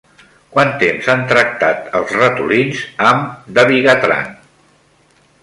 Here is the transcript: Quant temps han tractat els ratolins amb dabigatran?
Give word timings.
Quant 0.53 0.71
temps 0.83 1.09
han 1.13 1.21
tractat 1.31 1.91
els 1.99 2.15
ratolins 2.21 2.81
amb 3.11 3.53
dabigatran? 3.61 4.35